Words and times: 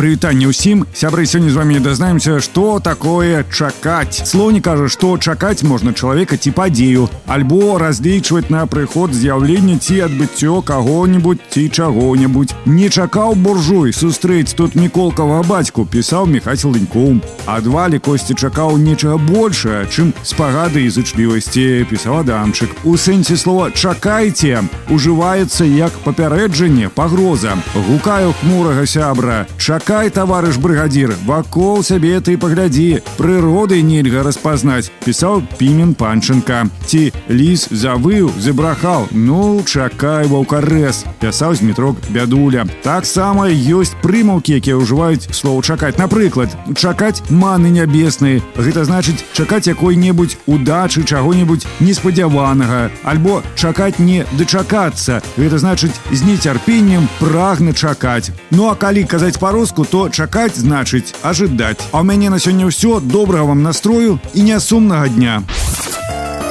прывітанне 0.00 0.46
ўсім 0.46 0.84
сябры 0.92 1.24
сёння 1.26 1.50
з 1.50 1.56
вами 1.56 1.80
дазнаемся 1.80 2.38
што 2.44 2.78
такое 2.84 3.42
чакаць 3.48 4.28
слоўні 4.28 4.60
кажа 4.60 4.86
што 4.92 5.16
чакаць 5.16 5.64
можна 5.64 5.96
чалавека 5.96 6.36
ці 6.36 6.52
падзею 6.52 7.08
альбо 7.26 7.78
разлічваць 7.80 8.52
на 8.52 8.66
прыход 8.68 9.16
з'яўлення 9.16 9.80
ці 9.80 10.04
адбыццё 10.06 10.60
каго-нибудь 10.60 11.40
ці 11.50 11.64
чаго-небудзь 11.72 12.54
не 12.66 12.90
чакаў 12.92 13.34
буржуй 13.34 13.96
сустрэць 13.96 14.54
тут 14.54 14.76
міколкава 14.76 15.40
бацьку 15.48 15.86
пісаў 15.88 16.28
мехацел 16.28 16.76
лінькоум 16.76 17.22
адвалі 17.46 17.98
косці 17.98 18.36
чакаў 18.36 18.76
нечага 18.76 19.16
большае 19.16 19.88
чым 19.88 20.12
спагады 20.22 20.84
і 20.84 20.92
зычлівасці 20.92 21.88
пісаў 21.90 22.20
адамчык 22.20 22.84
у 22.84 22.94
сэнсе 23.00 23.40
слова 23.40 23.72
чакайце 23.72 24.62
ужываецца 24.92 25.64
як 25.64 25.92
папярэджанне 26.04 26.92
пагроза 26.92 27.56
гукаю 27.88 28.36
хмурага 28.38 28.86
сябра 28.86 29.46
чакай 29.56 29.89
Чакай, 29.90 30.10
таварыш 30.14 30.60
брыгадзір, 30.62 31.16
вакол 31.26 31.82
сябе 31.82 32.20
ты 32.20 32.38
паглядзі. 32.38 33.02
Прыроды 33.18 33.80
нельга 33.82 34.22
распазнаць, 34.22 34.92
пісаў 35.02 35.42
пімен 35.58 35.96
панчынка. 35.98 36.70
Ці 36.86 37.10
ліс 37.26 37.66
завыў, 37.74 38.30
забрахаў, 38.38 39.08
Ну 39.10 39.64
чакай 39.66 40.28
ваўкарэс, 40.30 41.02
пісаў 41.18 41.56
з 41.58 41.66
метрок 41.66 41.98
бядуля. 42.14 42.62
Таксама 42.84 43.48
ёсць 43.50 43.96
прымаўкі, 44.06 44.54
якія 44.54 44.78
ўжываюць 44.78 45.34
слоў 45.34 45.58
чакаць. 45.66 45.98
Напрыклад, 45.98 46.54
чакаць 46.78 47.26
маны 47.26 47.66
нябесныя. 47.74 48.46
Гэта 48.54 48.86
значыць 48.86 49.24
чакаць 49.34 49.66
якой-небудзь 49.66 50.38
удачы 50.46 51.02
чаго-небудзь 51.02 51.66
неспадзяванага, 51.80 52.92
альбо 53.02 53.42
чакаць 53.58 53.98
не 53.98 54.22
дачакацца. 54.38 55.26
Гэта 55.34 55.58
значыць 55.58 55.98
з 56.12 56.22
нецярпеннем 56.22 57.10
прагна 57.18 57.74
чакаць. 57.74 58.30
Ну 58.54 58.70
а 58.70 58.78
калі 58.78 59.02
казаць 59.02 59.40
па-руску, 59.42 59.79
выпуску 59.80 59.84
то 59.84 60.08
чакаць 60.12 60.52
значыць 60.60 61.16
ажыдаць 61.24 61.80
а 61.88 62.04
ў 62.04 62.04
мяне 62.04 62.28
на 62.28 62.36
сёння 62.36 62.68
ўсё 62.68 63.00
добрага 63.00 63.56
вам 63.56 63.64
настрою 63.64 64.20
і 64.36 64.44
нясумнага 64.52 65.08
дня 65.08 65.40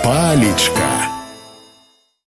палечка 0.00 0.89